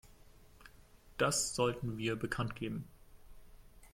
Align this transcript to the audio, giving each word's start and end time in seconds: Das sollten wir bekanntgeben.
Das 1.19 1.53
sollten 1.55 1.95
wir 1.99 2.15
bekanntgeben. 2.15 2.87